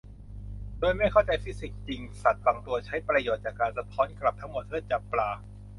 [0.79, 5.29] โดยไม่เข้าใจฟิสิกส์จริงสัตว์บางตัวใช้ประโยชน์จากการสะท้อนกลับทั้งหมดเพื่อจับปลา